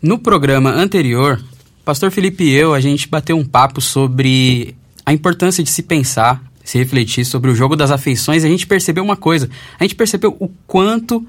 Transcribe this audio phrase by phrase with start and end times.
[0.00, 1.42] No programa anterior,
[1.82, 4.76] Pastor Felipe e eu, a gente bateu um papo sobre
[5.06, 8.66] a importância de se pensar, se refletir sobre o jogo das afeições e a gente
[8.66, 9.48] percebeu uma coisa.
[9.80, 11.26] A gente percebeu o quanto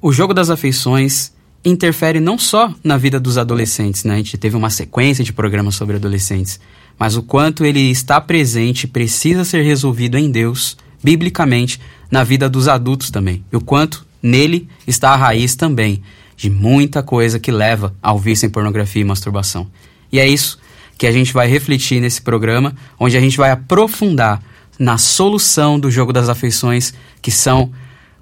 [0.00, 1.32] o jogo das afeições
[1.62, 4.14] interfere não só na vida dos adolescentes, né?
[4.14, 6.58] A gente teve uma sequência de programas sobre adolescentes,
[6.98, 11.78] mas o quanto ele está presente, precisa ser resolvido em Deus, biblicamente,
[12.10, 13.44] na vida dos adultos também.
[13.52, 16.02] E o quanto nele está a raiz também
[16.38, 19.66] de muita coisa que leva ao vício em pornografia e masturbação.
[20.10, 20.58] E é isso
[20.96, 24.40] que a gente vai refletir nesse programa, onde a gente vai aprofundar
[24.78, 27.72] na solução do jogo das afeições, que são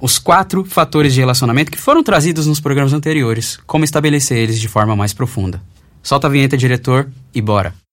[0.01, 4.69] os quatro fatores de relacionamento que foram trazidos nos programas anteriores, como estabelecer eles de
[4.69, 5.63] forma mais profunda.
[6.03, 7.86] Solta a vinheta, diretor, e bora!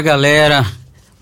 [0.00, 0.66] Fala galera,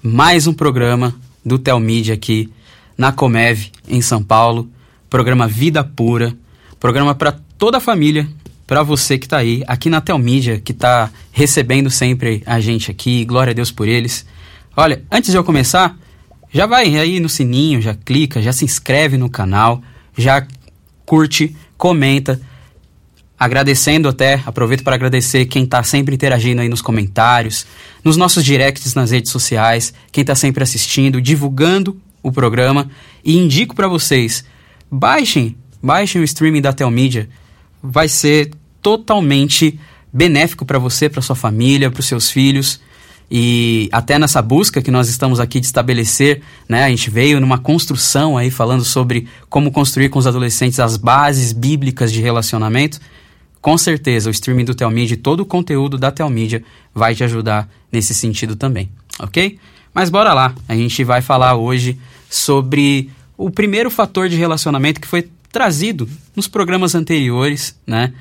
[0.01, 1.13] mais um programa
[1.45, 2.49] do Telmídia aqui
[2.97, 4.71] na Comev em São Paulo,
[5.11, 6.33] programa Vida Pura,
[6.79, 8.29] programa para toda a família,
[8.69, 13.25] para você que está aí, aqui na Telmídia, que está recebendo sempre a gente aqui,
[13.25, 14.25] glória a Deus por eles.
[14.77, 15.99] Olha, antes de eu começar,
[16.53, 19.83] já vai aí no sininho, já clica, já se inscreve no canal,
[20.17, 20.47] já
[21.05, 22.41] curte, comenta,
[23.39, 27.67] agradecendo até, aproveito para agradecer quem está sempre interagindo aí nos comentários,
[28.03, 32.91] nos nossos directs nas redes sociais, quem está sempre assistindo, divulgando o programa.
[33.25, 34.45] E indico para vocês,
[34.91, 37.29] baixem, baixem o streaming da Telmídia,
[37.81, 38.51] vai ser
[38.83, 39.79] totalmente
[40.13, 42.81] benéfico para você, para sua família, para os seus filhos.
[43.31, 47.59] E até nessa busca que nós estamos aqui de estabelecer, né, a gente veio numa
[47.59, 52.99] construção aí falando sobre como construir com os adolescentes as bases bíblicas de relacionamento
[53.61, 56.63] com certeza o streaming do Telmedia e todo o conteúdo da Telmedia
[56.95, 58.89] vai te ajudar nesse sentido também,
[59.19, 59.59] ok?
[59.93, 61.99] Mas bora lá, a gente vai falar hoje
[62.31, 68.13] sobre o primeiro fator de relacionamento que foi trazido nos programas anteriores, né?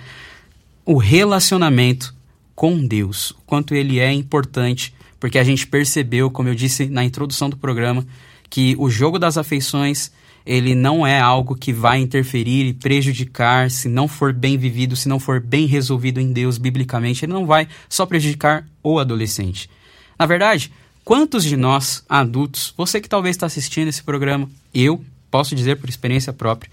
[0.86, 2.16] O relacionamento
[2.56, 7.04] com Deus, o quanto ele é importante, porque a gente percebeu, como eu disse na
[7.04, 8.06] introdução do programa,
[8.50, 10.12] que o jogo das afeições
[10.48, 15.10] ele não é algo que vai interferir e prejudicar se não for bem vivido, se
[15.10, 19.70] não for bem resolvido em Deus biblicamente, ele não vai só prejudicar o adolescente.
[20.18, 20.72] Na verdade,
[21.04, 25.90] quantos de nós, adultos, você que talvez está assistindo esse programa, eu posso dizer por
[25.90, 26.72] experiência própria,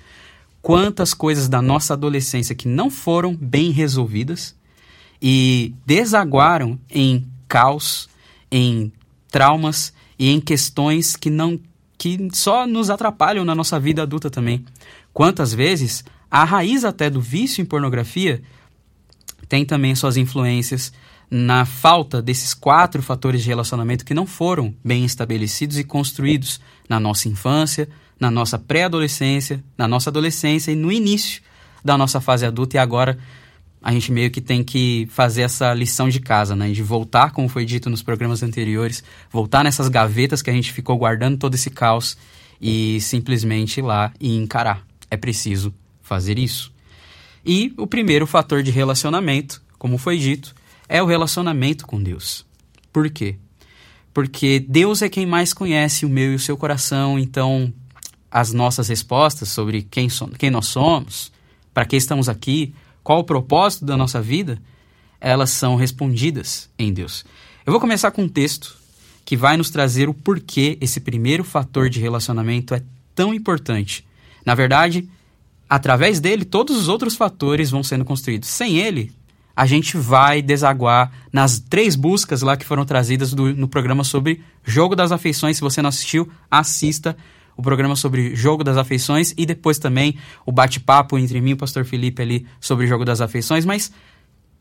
[0.62, 4.54] quantas coisas da nossa adolescência que não foram bem resolvidas
[5.20, 8.08] e desaguaram em caos,
[8.52, 8.92] em
[9.32, 11.58] traumas e em questões que não
[12.04, 14.62] que só nos atrapalham na nossa vida adulta também.
[15.10, 18.42] Quantas vezes a raiz até do vício em pornografia
[19.48, 20.92] tem também suas influências
[21.30, 26.60] na falta desses quatro fatores de relacionamento que não foram bem estabelecidos e construídos
[26.90, 27.88] na nossa infância,
[28.20, 31.40] na nossa pré-adolescência, na nossa adolescência e no início
[31.82, 33.18] da nossa fase adulta e agora
[33.86, 36.72] a gente meio que tem que fazer essa lição de casa, né?
[36.72, 40.96] De voltar, como foi dito nos programas anteriores, voltar nessas gavetas que a gente ficou
[40.96, 42.16] guardando todo esse caos
[42.58, 44.82] e simplesmente ir lá e encarar.
[45.10, 46.72] É preciso fazer isso.
[47.44, 50.54] E o primeiro fator de relacionamento, como foi dito,
[50.88, 52.46] é o relacionamento com Deus.
[52.90, 53.36] Por quê?
[54.14, 57.70] Porque Deus é quem mais conhece o meu e o seu coração, então
[58.30, 61.30] as nossas respostas sobre quem, so quem nós somos,
[61.74, 64.60] para que estamos aqui, qual o propósito da nossa vida,
[65.20, 67.24] elas são respondidas em Deus.
[67.64, 68.76] Eu vou começar com um texto
[69.24, 72.82] que vai nos trazer o porquê esse primeiro fator de relacionamento é
[73.14, 74.06] tão importante.
[74.44, 75.08] Na verdade,
[75.68, 78.48] através dele, todos os outros fatores vão sendo construídos.
[78.48, 79.12] Sem ele,
[79.56, 84.42] a gente vai desaguar nas três buscas lá que foram trazidas do, no programa sobre
[84.64, 85.56] jogo das afeições.
[85.56, 87.16] Se você não assistiu, assista
[87.56, 91.56] o programa sobre Jogo das Afeições e depois também o bate-papo entre mim e o
[91.56, 93.92] pastor Felipe ali sobre Jogo das Afeições, mas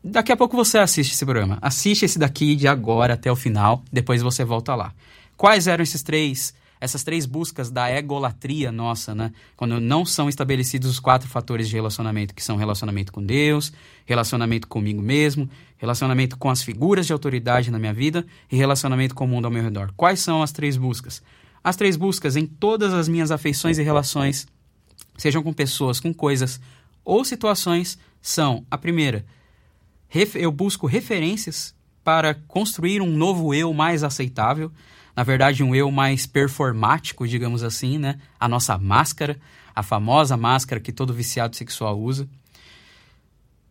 [0.02, 1.58] daqui a pouco você assiste esse programa.
[1.60, 4.92] Assiste esse daqui de agora até o final, depois você volta lá.
[5.36, 6.54] Quais eram esses três
[6.84, 9.32] essas três buscas da egolatria nossa, né?
[9.56, 13.72] Quando não são estabelecidos os quatro fatores de relacionamento, que são relacionamento com Deus,
[14.04, 15.48] relacionamento comigo mesmo,
[15.78, 19.50] relacionamento com as figuras de autoridade na minha vida e relacionamento com o mundo ao
[19.50, 19.92] meu redor.
[19.96, 21.22] Quais são as três buscas?
[21.64, 24.46] As três buscas em todas as minhas afeições e relações,
[25.16, 26.60] sejam com pessoas, com coisas
[27.02, 29.24] ou situações, são: a primeira,
[30.34, 31.74] eu busco referências
[32.04, 34.70] para construir um novo eu mais aceitável,
[35.16, 38.18] na verdade, um eu mais performático, digamos assim, né?
[38.38, 39.38] A nossa máscara,
[39.74, 42.28] a famosa máscara que todo viciado sexual usa.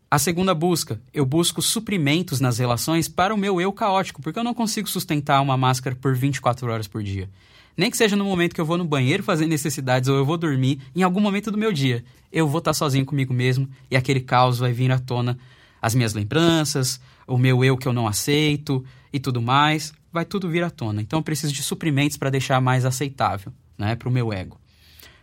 [0.09, 4.43] A segunda busca, eu busco suprimentos nas relações para o meu eu caótico, porque eu
[4.43, 7.29] não consigo sustentar uma máscara por 24 horas por dia.
[7.75, 10.37] Nem que seja no momento que eu vou no banheiro fazer necessidades ou eu vou
[10.37, 14.19] dormir, em algum momento do meu dia, eu vou estar sozinho comigo mesmo e aquele
[14.19, 15.37] caos vai vir à tona.
[15.81, 20.49] As minhas lembranças, o meu eu que eu não aceito e tudo mais, vai tudo
[20.49, 21.01] vir à tona.
[21.01, 24.59] Então eu preciso de suprimentos para deixar mais aceitável, né, para o meu ego.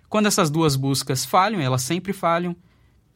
[0.09, 2.57] Quando essas duas buscas falham, elas sempre falham,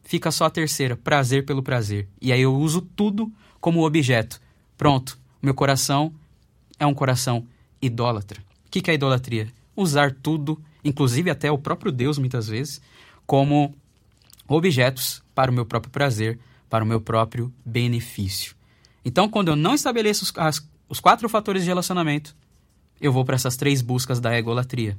[0.01, 2.07] fica só a terceira, prazer pelo prazer.
[2.21, 3.29] E aí eu uso tudo
[3.59, 4.39] como objeto.
[4.77, 6.13] Pronto, meu coração
[6.79, 7.45] é um coração
[7.81, 8.41] idólatra.
[8.75, 9.47] Que, que é idolatria?
[9.73, 12.81] Usar tudo, inclusive até o próprio Deus, muitas vezes,
[13.25, 13.73] como
[14.49, 16.37] objetos para o meu próprio prazer,
[16.69, 18.53] para o meu próprio benefício.
[19.05, 22.35] Então, quando eu não estabeleço as, os quatro fatores de relacionamento,
[22.99, 24.97] eu vou para essas três buscas da egolatria.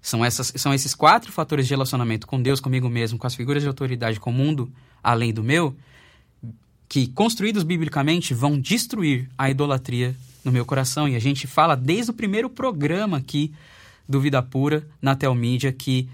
[0.00, 3.64] São, essas, são esses quatro fatores de relacionamento com Deus, comigo mesmo, com as figuras
[3.64, 4.72] de autoridade, com o mundo
[5.02, 5.76] além do meu,
[6.88, 10.14] que, construídos biblicamente, vão destruir a idolatria
[10.46, 11.08] no meu coração.
[11.08, 13.52] E a gente fala desde o primeiro programa aqui
[14.08, 16.08] do Vida Pura, na Telmídia, que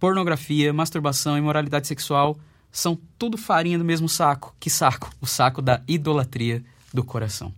[0.00, 2.36] pornografia, masturbação e moralidade sexual
[2.72, 4.54] são tudo farinha do mesmo saco.
[4.58, 5.10] Que saco?
[5.20, 6.62] O saco da idolatria
[6.92, 7.54] do coração.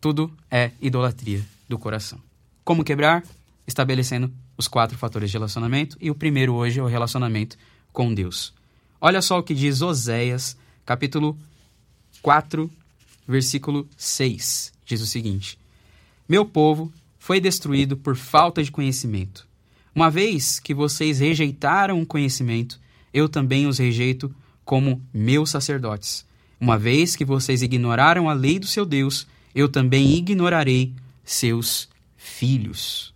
[0.00, 2.20] Tudo é idolatria do coração.
[2.64, 3.24] Como quebrar?
[3.66, 7.58] Estabelecendo os quatro fatores de relacionamento, e o primeiro hoje é o relacionamento
[7.92, 8.54] com Deus.
[9.00, 11.36] Olha só o que diz Oséias, capítulo
[12.22, 12.70] 4,
[13.26, 14.72] versículo 6.
[14.84, 15.58] Diz o seguinte:
[16.28, 19.46] Meu povo foi destruído por falta de conhecimento.
[19.94, 22.78] Uma vez que vocês rejeitaram o conhecimento,
[23.12, 24.34] eu também os rejeito
[24.64, 26.26] como meus sacerdotes.
[26.60, 30.94] Uma vez que vocês ignoraram a lei do seu Deus, eu também ignorarei
[31.24, 33.14] seus filhos.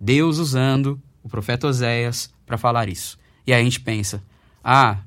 [0.00, 3.18] Deus usando o profeta Oséias para falar isso.
[3.46, 4.22] E aí a gente pensa:
[4.62, 4.98] ah,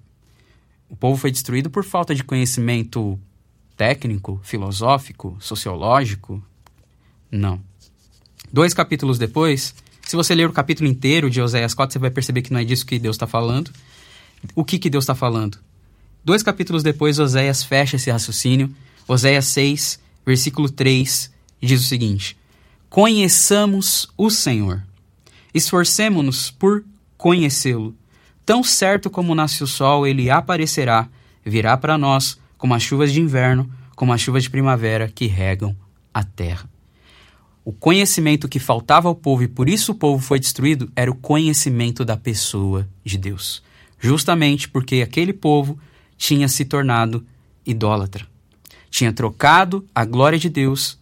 [0.90, 3.20] o povo foi destruído por falta de conhecimento
[3.76, 6.44] técnico, filosófico, sociológico?
[7.32, 7.60] Não.
[8.52, 9.76] Dois capítulos depois,
[10.06, 12.64] se você ler o capítulo inteiro de Oséias 4, você vai perceber que não é
[12.64, 13.72] disso que Deus está falando.
[14.54, 15.58] O que, que Deus está falando?
[16.24, 18.74] Dois capítulos depois, Oséias fecha esse raciocínio.
[19.08, 21.32] Oséias 6, versículo 3,
[21.62, 22.38] diz o seguinte:
[22.90, 24.84] Conheçamos o Senhor.
[25.54, 26.84] Esforcemo-nos por
[27.18, 27.96] conhecê-lo.
[28.46, 31.08] Tão certo como nasce o sol, ele aparecerá,
[31.44, 35.76] virá para nós como as chuvas de inverno, como as chuvas de primavera que regam
[36.14, 36.70] a terra.
[37.64, 41.16] O conhecimento que faltava ao povo e por isso o povo foi destruído era o
[41.16, 43.64] conhecimento da pessoa de Deus.
[44.00, 45.80] Justamente porque aquele povo
[46.18, 47.26] tinha se tornado
[47.66, 48.28] idólatra.
[48.90, 51.00] Tinha trocado a glória de Deus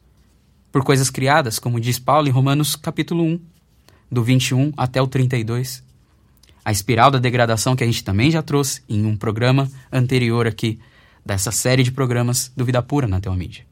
[0.71, 3.39] por coisas criadas, como diz Paulo em Romanos capítulo 1,
[4.09, 5.83] do 21 até o 32.
[6.65, 10.79] A espiral da degradação que a gente também já trouxe em um programa anterior aqui,
[11.25, 13.65] dessa série de programas do Vida Pura na Teomídia.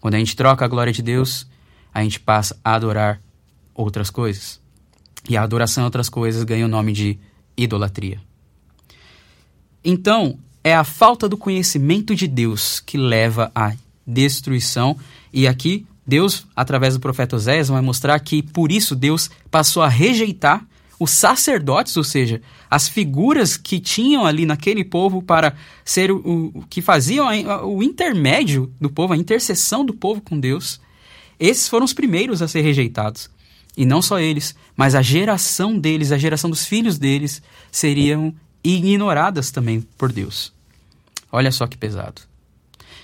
[0.00, 1.46] Quando a gente troca a glória de Deus,
[1.92, 3.20] a gente passa a adorar
[3.74, 4.60] outras coisas.
[5.28, 7.18] E a adoração a outras coisas ganha o nome de
[7.56, 8.20] idolatria.
[9.84, 13.74] Então, é a falta do conhecimento de Deus que leva à
[14.06, 14.96] destruição
[15.32, 19.88] e aqui, Deus, através do profeta Oséias, vai mostrar que por isso Deus passou a
[19.88, 20.66] rejeitar
[20.98, 22.40] os sacerdotes, ou seja,
[22.72, 27.82] as figuras que tinham ali naquele povo para ser o, o que faziam a, o
[27.82, 30.80] intermédio do povo, a intercessão do povo com Deus.
[31.38, 33.28] Esses foram os primeiros a ser rejeitados.
[33.76, 39.50] E não só eles, mas a geração deles, a geração dos filhos deles, seriam ignoradas
[39.50, 40.50] também por Deus.
[41.30, 42.22] Olha só que pesado.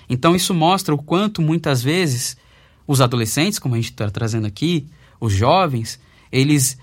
[0.08, 2.38] Então isso mostra o quanto muitas vezes
[2.86, 4.86] os adolescentes, como a gente está trazendo aqui,
[5.20, 6.00] os jovens,
[6.32, 6.78] eles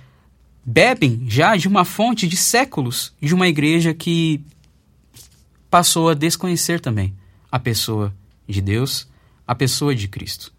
[0.66, 4.42] bebem já de uma fonte de séculos de uma igreja que
[5.70, 7.14] passou a desconhecer também
[7.52, 8.14] a pessoa
[8.48, 9.08] de Deus,
[9.46, 10.52] a pessoa de Cristo.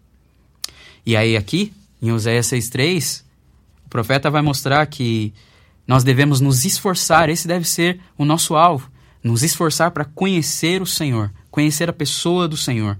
[1.05, 3.23] E aí aqui, em Oséias 6.3,
[3.85, 5.33] o profeta vai mostrar que
[5.85, 8.89] nós devemos nos esforçar, esse deve ser o nosso alvo,
[9.23, 12.97] nos esforçar para conhecer o Senhor, conhecer a pessoa do Senhor.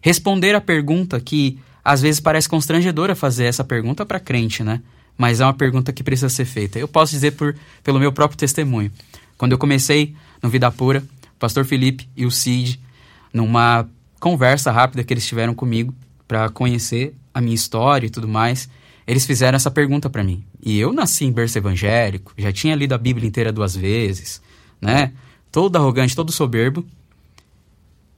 [0.00, 4.82] Responder a pergunta que às vezes parece constrangedora fazer essa pergunta para crente, né?
[5.16, 6.78] Mas é uma pergunta que precisa ser feita.
[6.78, 8.90] Eu posso dizer por, pelo meu próprio testemunho.
[9.38, 11.02] Quando eu comecei no Vida Pura,
[11.34, 12.80] o pastor Felipe e o Cid,
[13.32, 15.94] numa conversa rápida que eles tiveram comigo
[16.26, 18.68] para conhecer a minha história e tudo mais,
[19.06, 20.42] eles fizeram essa pergunta para mim.
[20.62, 24.42] E eu nasci em berço evangélico, já tinha lido a Bíblia inteira duas vezes,
[24.80, 25.12] né?
[25.52, 26.84] Todo arrogante, todo soberbo,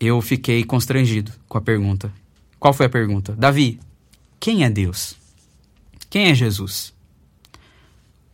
[0.01, 2.13] eu fiquei constrangido com a pergunta.
[2.59, 3.35] Qual foi a pergunta?
[3.37, 3.79] Davi,
[4.41, 5.18] quem é Deus?
[6.11, 6.95] Quem é Jesus?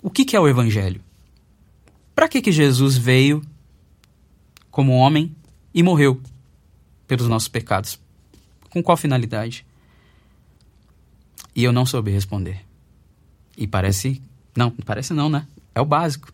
[0.00, 1.00] O que, que é o Evangelho?
[2.14, 3.44] Para que, que Jesus veio
[4.70, 5.34] como homem
[5.72, 6.20] e morreu
[7.08, 7.98] pelos nossos pecados?
[8.70, 9.66] Com qual finalidade?
[11.54, 12.60] E eu não soube responder.
[13.56, 14.20] E parece.
[14.56, 15.46] Não, parece não, né?
[15.74, 16.32] É o básico.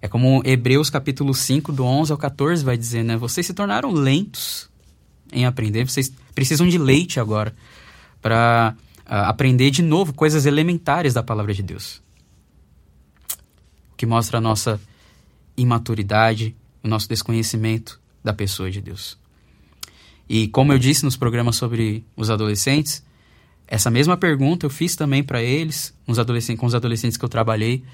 [0.00, 3.16] É como Hebreus capítulo 5, do 11 ao 14 vai dizer, né?
[3.16, 4.68] Vocês se tornaram lentos
[5.32, 7.54] em aprender, vocês precisam de leite agora
[8.20, 8.74] para
[9.06, 12.02] aprender de novo coisas elementares da palavra de Deus.
[13.92, 14.80] O que mostra a nossa
[15.56, 19.18] imaturidade, o nosso desconhecimento da pessoa de Deus.
[20.28, 23.04] E como eu disse nos programas sobre os adolescentes,
[23.66, 27.28] essa mesma pergunta eu fiz também para eles, uns adolescentes, com os adolescentes que eu
[27.28, 27.84] trabalhei,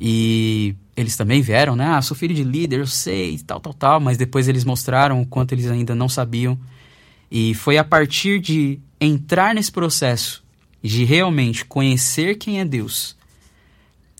[0.00, 1.84] e eles também vieram, né?
[1.84, 4.00] Ah, sou filho de líder, eu sei, tal, tal, tal.
[4.00, 6.58] Mas depois eles mostraram o quanto eles ainda não sabiam.
[7.30, 10.44] E foi a partir de entrar nesse processo
[10.82, 13.16] de realmente conhecer quem é Deus,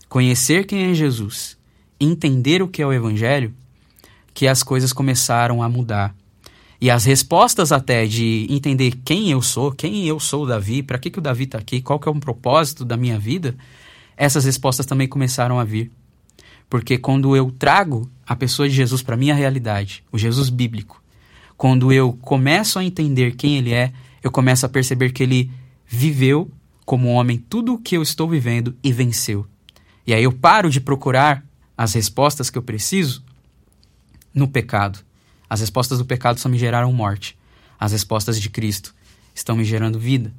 [0.08, 1.58] conhecer quem é Jesus,
[1.98, 3.54] entender o que é o Evangelho,
[4.32, 6.14] que as coisas começaram a mudar.
[6.80, 11.10] E as respostas até de entender quem eu sou, quem eu sou Davi, para que,
[11.10, 13.54] que o Davi está aqui, qual que é o propósito da minha vida,
[14.16, 15.90] essas respostas também começaram a vir.
[16.70, 21.02] Porque quando eu trago a pessoa de Jesus para minha realidade, o Jesus bíblico,
[21.56, 25.50] quando eu começo a entender quem ele é, eu começo a perceber que ele
[25.86, 26.50] viveu
[26.84, 29.46] como homem tudo o que eu estou vivendo e venceu.
[30.06, 31.44] E aí eu paro de procurar
[31.76, 33.24] as respostas que eu preciso
[34.34, 34.98] no pecado.
[35.48, 37.36] As respostas do pecado só me geraram morte.
[37.78, 38.94] As respostas de Cristo
[39.34, 40.32] estão me gerando vida.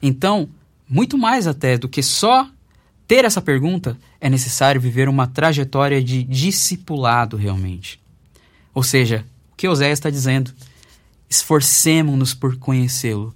[0.00, 0.48] Então,
[0.88, 2.48] muito mais até do que só
[3.06, 8.00] ter essa pergunta, é necessário viver uma trajetória de discipulado realmente.
[8.74, 10.52] Ou seja, o que Oséias está dizendo?
[11.32, 13.34] Esforcemos-nos por conhecê-lo.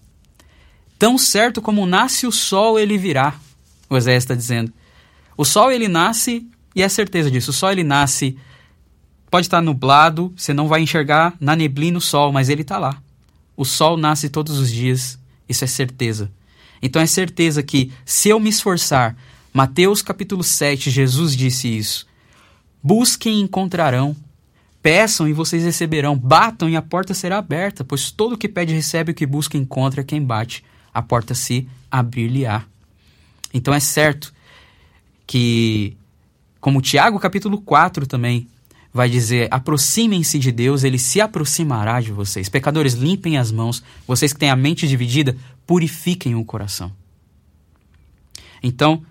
[0.99, 3.35] Tão certo como nasce o sol, ele virá.
[3.89, 4.71] Oséias está dizendo.
[5.35, 7.53] O sol ele nasce, e é certeza disso.
[7.53, 8.37] O sol ele nasce,
[9.31, 13.01] pode estar nublado, você não vai enxergar na neblina o sol, mas ele está lá.
[13.57, 16.31] O sol nasce todos os dias, isso é certeza.
[16.83, 19.17] Então é certeza que se eu me esforçar
[19.55, 22.07] Mateus capítulo 7, Jesus disse isso.
[22.83, 24.15] Busquem e encontrarão.
[24.87, 26.17] Peçam e vocês receberão.
[26.17, 29.59] Batam e a porta será aberta, pois todo o que pede recebe, o que busca
[29.59, 30.63] encontra, quem bate,
[30.95, 32.63] a porta se abrir-lhe-á.
[33.53, 34.33] Então é certo
[35.27, 35.97] que,
[36.61, 38.47] como Tiago capítulo 4 também
[38.95, 42.49] vai dizer: aproximem-se de Deus, ele se aproximará de vocês.
[42.49, 43.83] Pecadores, limpem as mãos.
[44.07, 46.93] Vocês que têm a mente dividida, purifiquem o coração.
[48.63, 49.03] Então,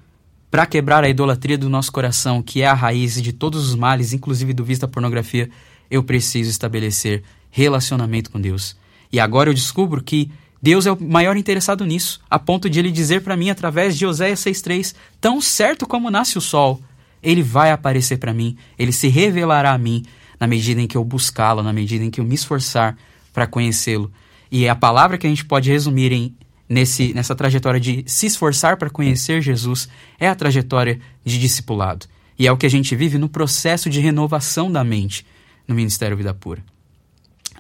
[0.56, 4.14] para quebrar a idolatria do nosso coração, que é a raiz de todos os males,
[4.14, 5.50] inclusive do vício da pornografia,
[5.92, 8.74] eu preciso estabelecer relacionamento com Deus.
[9.12, 10.32] E agora eu descubro que
[10.62, 14.06] Deus é o maior interessado nisso, a ponto de ele dizer para mim através de
[14.06, 16.82] Oséias 6:3, tão certo como nasce o sol,
[17.22, 20.06] ele vai aparecer para mim, ele se revelará a mim
[20.40, 22.98] na medida em que eu buscá-lo, na medida em que eu me esforçar
[23.34, 24.10] para conhecê-lo.
[24.50, 26.34] E a palavra que a gente pode resumir em
[26.67, 29.88] nesse, nessa trajetória de se esforçar para conhecer Jesus
[30.19, 32.07] é a trajetória de discipulado.
[32.38, 35.25] E é o que a gente vive no processo de renovação da mente
[35.67, 36.63] no Ministério Vida Pura.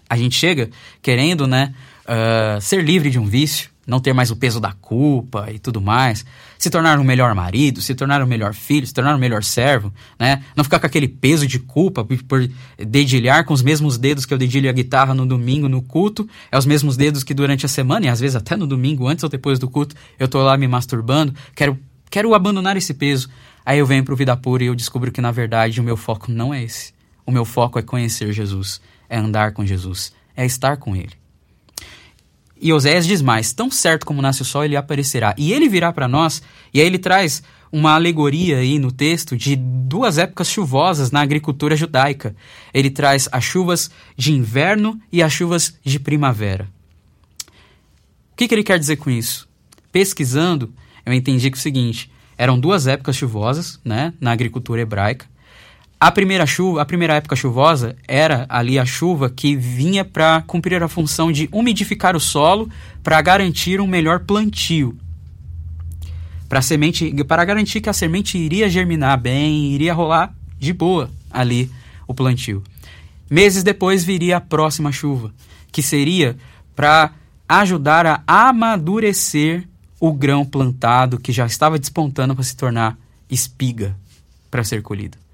[0.09, 0.69] A gente chega
[1.01, 1.73] querendo né,
[2.05, 5.79] uh, ser livre de um vício, não ter mais o peso da culpa e tudo
[5.79, 6.25] mais,
[6.57, 9.93] se tornar um melhor marido, se tornar um melhor filho, se tornar um melhor servo,
[10.19, 10.43] né?
[10.55, 12.49] Não ficar com aquele peso de culpa por,
[12.79, 16.57] dedilhar com os mesmos dedos que eu dedilho a guitarra no domingo no culto, é
[16.57, 19.29] os mesmos dedos que durante a semana e às vezes até no domingo antes ou
[19.29, 21.77] depois do culto eu tô lá me masturbando, quero
[22.09, 23.29] quero abandonar esse peso.
[23.65, 26.31] Aí eu venho pro Vida Pura e eu descubro que na verdade o meu foco
[26.31, 26.93] não é esse.
[27.25, 31.24] O meu foco é conhecer Jesus, é andar com Jesus, é estar com ele.
[32.61, 35.35] E Oséias diz mais: tão certo como nasce o sol, ele aparecerá.
[35.37, 36.41] E ele virá para nós,
[36.73, 41.75] e aí ele traz uma alegoria aí no texto de duas épocas chuvosas na agricultura
[41.75, 42.35] judaica.
[42.73, 46.69] Ele traz as chuvas de inverno e as chuvas de primavera.
[48.31, 49.47] O que, que ele quer dizer com isso?
[49.91, 50.73] Pesquisando,
[51.05, 55.25] eu entendi que é o seguinte: eram duas épocas chuvosas né, na agricultura hebraica.
[56.05, 60.83] A primeira chuva, a primeira época chuvosa era ali a chuva que vinha para cumprir
[60.83, 62.69] a função de umidificar o solo
[63.01, 64.95] para garantir um melhor plantio.
[66.47, 71.71] Para semente, para garantir que a semente iria germinar bem, iria rolar de boa ali
[72.07, 72.61] o plantio.
[73.27, 75.33] Meses depois viria a próxima chuva,
[75.71, 76.37] que seria
[76.75, 77.13] para
[77.49, 79.67] ajudar a amadurecer
[79.99, 82.95] o grão plantado que já estava despontando para se tornar
[83.27, 83.97] espiga
[84.51, 85.24] para ser colhida.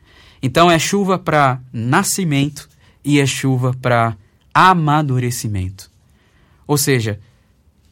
[0.41, 2.67] Então é chuva para nascimento
[3.03, 4.17] e é chuva para
[4.53, 5.89] amadurecimento.
[6.65, 7.19] Ou seja,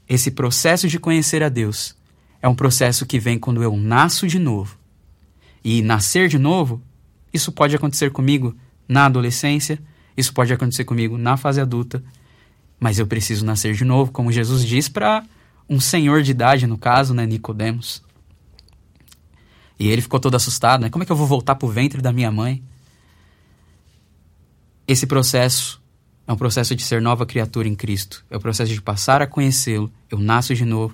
[0.07, 1.95] esse processo de conhecer a Deus
[2.41, 4.77] é um processo que vem quando eu nasço de novo.
[5.63, 6.81] E nascer de novo,
[7.33, 8.55] isso pode acontecer comigo
[8.87, 9.79] na adolescência,
[10.17, 12.03] isso pode acontecer comigo na fase adulta,
[12.79, 15.23] mas eu preciso nascer de novo, como Jesus diz para
[15.69, 18.01] um senhor de idade, no caso, né, Nicodemos.
[19.79, 20.89] E ele ficou todo assustado, né?
[20.89, 22.61] Como é que eu vou voltar para o ventre da minha mãe?
[24.85, 25.81] Esse processo
[26.27, 28.25] é um processo de ser nova criatura em Cristo.
[28.29, 29.89] É o um processo de passar a conhecê-lo.
[30.11, 30.93] Eu nasço de novo.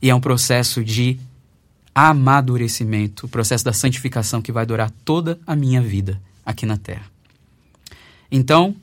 [0.00, 1.18] E é um processo de
[1.94, 7.04] amadurecimento, o processo da santificação que vai durar toda a minha vida aqui na Terra.
[8.30, 8.74] Então,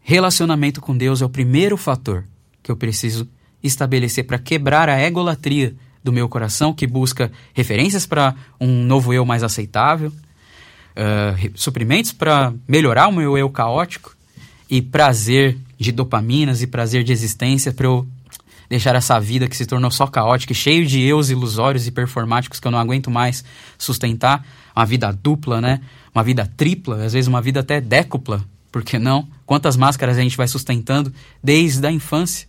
[0.00, 2.24] relacionamento com Deus é o primeiro fator
[2.62, 3.28] que eu preciso
[3.62, 5.74] estabelecer para quebrar a egolatria
[6.04, 12.52] do meu coração, que busca referências para um novo eu mais aceitável, uh, suprimentos para
[12.68, 14.14] melhorar o meu eu caótico
[14.68, 18.06] e prazer de dopaminas e prazer de existência para eu
[18.68, 22.60] deixar essa vida que se tornou só caótica e cheio de eus ilusórios e performáticos
[22.60, 23.44] que eu não aguento mais
[23.78, 24.46] sustentar.
[24.74, 25.80] Uma vida dupla, né?
[26.14, 29.28] Uma vida tripla, às vezes uma vida até décupla, por que não?
[29.46, 32.48] Quantas máscaras a gente vai sustentando desde a infância?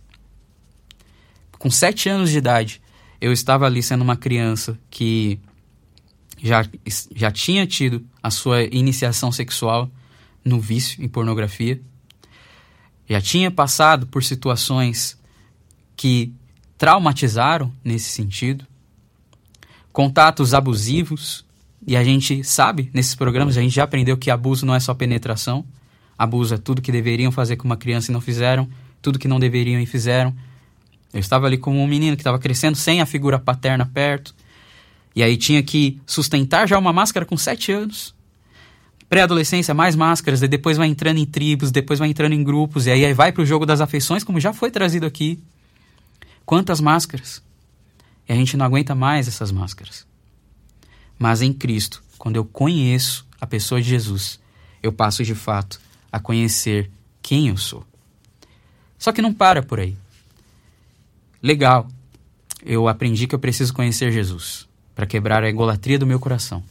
[1.58, 2.80] Com sete anos de idade,
[3.20, 5.40] eu estava ali sendo uma criança que
[6.42, 6.66] já,
[7.14, 9.90] já tinha tido a sua iniciação sexual
[10.44, 11.80] no vício em pornografia,
[13.08, 15.18] já tinha passado por situações
[15.96, 16.32] que
[16.76, 18.66] traumatizaram nesse sentido,
[19.92, 21.44] contatos abusivos,
[21.86, 24.92] e a gente sabe, nesses programas, a gente já aprendeu que abuso não é só
[24.92, 25.64] penetração,
[26.18, 28.68] abuso é tudo que deveriam fazer com uma criança e não fizeram,
[29.00, 30.34] tudo que não deveriam e fizeram.
[31.12, 34.34] Eu estava ali como um menino que estava crescendo sem a figura paterna perto,
[35.14, 38.14] e aí tinha que sustentar já uma máscara com sete anos.
[39.08, 42.90] Pré-adolescência, mais máscaras, e depois vai entrando em tribos, depois vai entrando em grupos, e
[42.90, 45.38] aí vai para o jogo das afeições, como já foi trazido aqui.
[46.44, 47.42] Quantas máscaras?
[48.28, 50.06] E a gente não aguenta mais essas máscaras.
[51.18, 54.40] Mas em Cristo, quando eu conheço a pessoa de Jesus,
[54.82, 55.80] eu passo de fato
[56.10, 56.90] a conhecer
[57.22, 57.84] quem eu sou.
[58.98, 59.96] Só que não para por aí.
[61.42, 61.88] Legal,
[62.64, 66.62] eu aprendi que eu preciso conhecer Jesus para quebrar a egolatria do meu coração.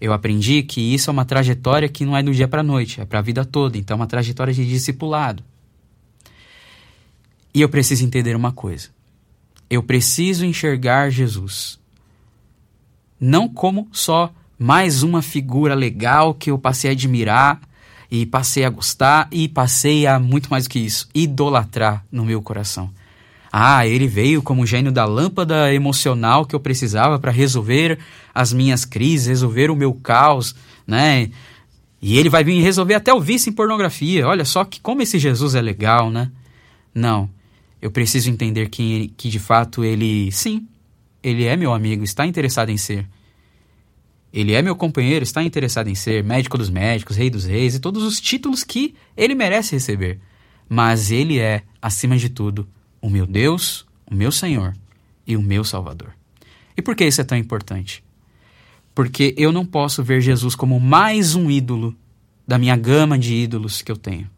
[0.00, 3.00] Eu aprendi que isso é uma trajetória que não é do dia para a noite,
[3.00, 5.42] é para a vida toda, então é uma trajetória de discipulado.
[7.52, 8.90] E eu preciso entender uma coisa.
[9.68, 11.78] Eu preciso enxergar Jesus
[13.20, 17.60] não como só mais uma figura legal que eu passei a admirar
[18.10, 22.40] e passei a gostar e passei a muito mais do que isso, idolatrar no meu
[22.40, 22.90] coração.
[23.50, 27.98] Ah, ele veio como gênio da lâmpada emocional que eu precisava para resolver
[28.34, 30.54] as minhas crises, resolver o meu caos,
[30.86, 31.30] né?
[32.00, 34.26] E ele vai vir resolver até o vício em pornografia.
[34.26, 36.30] Olha só que como esse Jesus é legal, né?
[36.94, 37.28] Não.
[37.80, 40.66] Eu preciso entender que, que de fato ele, sim,
[41.22, 43.06] ele é meu amigo, está interessado em ser.
[44.32, 47.80] Ele é meu companheiro, está interessado em ser médico dos médicos, rei dos reis e
[47.80, 50.20] todos os títulos que ele merece receber.
[50.68, 52.68] Mas ele é, acima de tudo,
[53.00, 54.74] o meu Deus, o meu Senhor
[55.26, 56.14] e o meu Salvador.
[56.76, 58.02] E por que isso é tão importante?
[58.94, 61.94] Porque eu não posso ver Jesus como mais um ídolo
[62.46, 64.28] da minha gama de ídolos que eu tenho.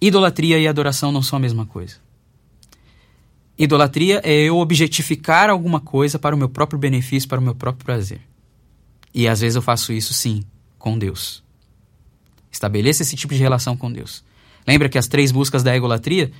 [0.00, 1.96] Idolatria e adoração não são a mesma coisa.
[3.58, 7.84] Idolatria é eu objetificar alguma coisa para o meu próprio benefício, para o meu próprio
[7.84, 8.20] prazer.
[9.14, 10.44] E às vezes eu faço isso sim,
[10.78, 11.42] com Deus.
[12.52, 14.22] Estabeleça esse tipo de relação com Deus.
[14.66, 16.32] Lembra que as três buscas da egolatria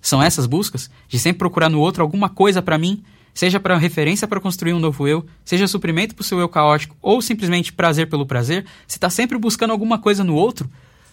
[0.00, 0.90] são essas buscas?
[1.08, 3.02] De sempre procurar no outro alguma coisa para mim,
[3.34, 6.96] seja para referência para construir um novo eu, seja suprimento para o seu eu caótico,
[7.02, 8.64] ou simplesmente prazer pelo prazer.
[8.86, 10.70] Você está sempre buscando alguma coisa no outro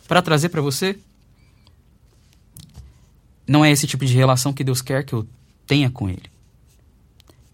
[0.07, 0.97] para trazer para você?
[3.47, 5.27] não é esse tipo de relação que Deus quer que eu
[5.67, 6.29] tenha com Ele.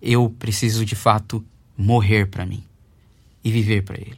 [0.01, 1.43] Eu preciso de fato
[1.77, 2.63] morrer para mim
[3.43, 4.17] e viver para Ele.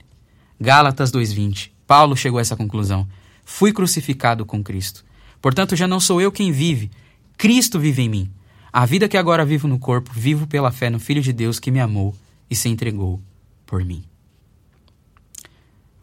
[0.59, 1.71] Gálatas 2:20.
[1.88, 3.07] Paulo chegou a essa conclusão.
[3.45, 5.03] Fui crucificado com Cristo.
[5.41, 6.89] Portanto, já não sou eu quem vive,
[7.38, 8.32] Cristo vive em mim.
[8.71, 11.69] A vida que agora vivo no corpo, vivo pela fé no Filho de Deus que
[11.69, 12.15] me amou
[12.49, 13.21] e se entregou
[13.65, 14.03] por mim.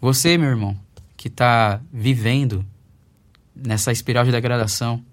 [0.00, 0.79] Você, meu irmão,
[1.16, 2.64] que está vivendo
[3.55, 5.05] nessa espiral de degradação,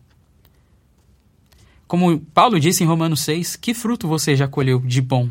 [1.87, 5.29] como Paulo disse em Romanos 6, que fruto você já colheu de bom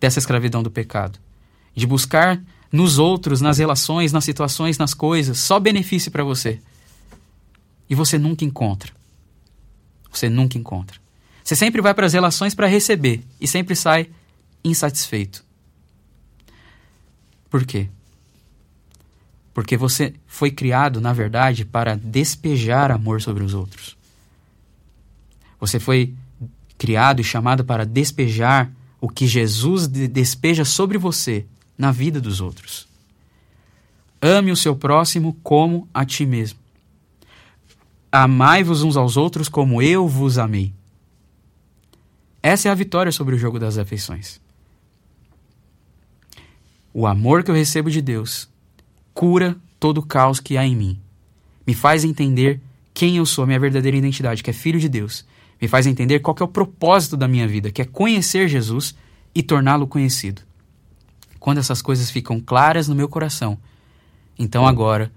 [0.00, 1.18] dessa escravidão do pecado?
[1.74, 6.60] De buscar nos outros, nas relações, nas situações, nas coisas, só benefício para você.
[7.88, 8.92] E você nunca encontra.
[10.10, 10.98] Você nunca encontra.
[11.42, 14.08] Você sempre vai para as relações para receber e sempre sai
[14.62, 15.44] insatisfeito.
[17.48, 17.88] Por quê?
[19.52, 23.96] Porque você foi criado, na verdade, para despejar amor sobre os outros.
[25.58, 26.14] Você foi
[26.78, 31.44] criado e chamado para despejar o que Jesus despeja sobre você
[31.80, 32.86] na vida dos outros.
[34.20, 36.58] Ame o seu próximo como a ti mesmo.
[38.12, 40.74] Amai-vos uns aos outros como eu vos amei.
[42.42, 44.38] Essa é a vitória sobre o jogo das afeições.
[46.92, 48.46] O amor que eu recebo de Deus
[49.14, 51.00] cura todo o caos que há em mim.
[51.66, 52.60] Me faz entender
[52.92, 55.24] quem eu sou, minha verdadeira identidade, que é filho de Deus.
[55.58, 58.94] Me faz entender qual é o propósito da minha vida, que é conhecer Jesus
[59.34, 60.42] e torná-lo conhecido.
[61.40, 63.58] Quando essas coisas ficam claras no meu coração,
[64.38, 65.10] então agora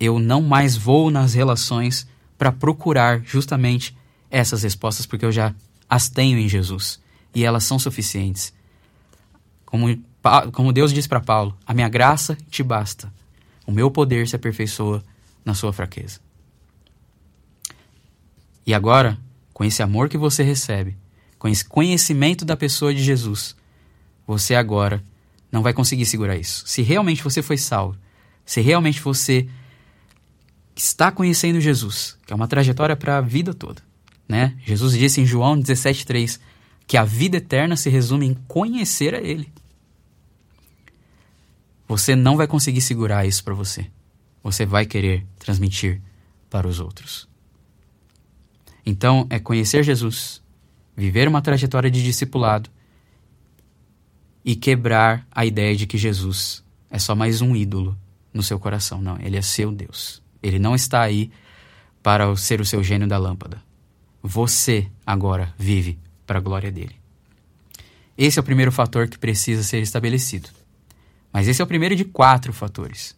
[0.00, 3.94] eu não mais vou nas relações para procurar justamente
[4.30, 5.54] essas respostas, porque eu já
[5.88, 6.98] as tenho em Jesus
[7.34, 8.54] e elas são suficientes.
[9.66, 9.86] Como,
[10.52, 13.12] como Deus diz para Paulo: A minha graça te basta,
[13.66, 15.04] o meu poder se aperfeiçoa
[15.44, 16.20] na sua fraqueza.
[18.66, 19.18] E agora,
[19.52, 20.96] com esse amor que você recebe,
[21.38, 23.54] com esse conhecimento da pessoa de Jesus,
[24.26, 25.02] você agora
[25.50, 26.64] não vai conseguir segurar isso.
[26.66, 27.96] Se realmente você foi salvo,
[28.44, 29.48] se realmente você
[30.74, 33.82] está conhecendo Jesus, que é uma trajetória para a vida toda,
[34.28, 34.56] né?
[34.64, 36.40] Jesus disse em João 17:3
[36.86, 39.52] que a vida eterna se resume em conhecer a ele.
[41.86, 43.90] Você não vai conseguir segurar isso para você.
[44.42, 46.00] Você vai querer transmitir
[46.48, 47.28] para os outros.
[48.86, 50.42] Então, é conhecer Jesus,
[50.96, 52.70] viver uma trajetória de discipulado
[54.44, 57.96] e quebrar a ideia de que Jesus é só mais um ídolo
[58.32, 59.00] no seu coração.
[59.00, 60.22] Não, ele é seu Deus.
[60.42, 61.30] Ele não está aí
[62.02, 63.62] para ser o seu gênio da lâmpada.
[64.22, 66.96] Você agora vive para a glória dele.
[68.16, 70.48] Esse é o primeiro fator que precisa ser estabelecido.
[71.32, 73.16] Mas esse é o primeiro de quatro fatores.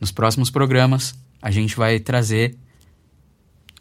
[0.00, 2.56] Nos próximos programas, a gente vai trazer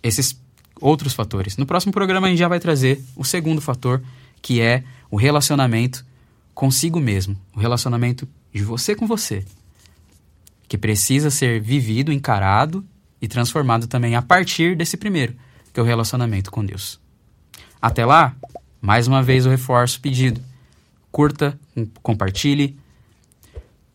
[0.03, 0.39] esses
[0.79, 1.57] outros fatores.
[1.57, 4.01] No próximo programa, a gente já vai trazer o segundo fator,
[4.41, 6.05] que é o relacionamento
[6.53, 9.43] consigo mesmo, o relacionamento de você com você,
[10.67, 12.85] que precisa ser vivido, encarado
[13.21, 15.35] e transformado também a partir desse primeiro,
[15.73, 16.99] que é o relacionamento com Deus.
[17.81, 18.35] Até lá,
[18.81, 20.41] mais uma vez eu reforço o pedido.
[21.11, 21.59] Curta,
[22.01, 22.77] compartilhe,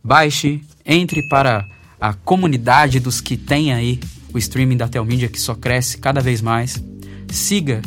[0.03, 1.64] baixe, entre para
[2.01, 4.01] a comunidade dos que tem aí
[4.33, 6.83] o streaming da Telmídia que só cresce cada vez mais.
[7.31, 7.81] Siga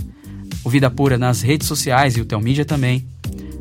[0.64, 3.08] o Vida Pura nas redes sociais e o Telmídia também.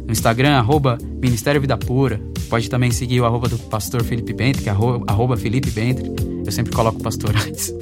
[0.08, 2.18] No Instagram, arroba Ministério Vida Pura.
[2.48, 6.10] Pode também seguir o arroba do pastor Felipe Bentre, que é arroba, arroba Felipe Bentre.
[6.46, 7.74] Eu sempre coloco o pastor antes.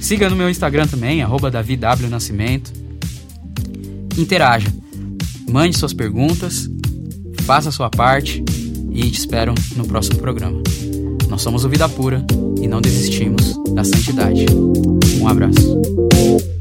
[0.00, 1.50] Siga no meu Instagram também, arroba
[2.08, 2.72] Nascimento.
[4.16, 4.72] Interaja.
[5.50, 6.66] Mande suas perguntas,
[7.42, 8.42] faça a sua parte
[8.90, 10.62] e te espero no próximo programa.
[11.28, 12.24] Nós somos o Vida Pura
[12.58, 14.46] e não desistimos da santidade.
[15.20, 16.55] Um abraço.